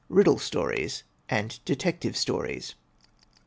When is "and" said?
1.29-1.59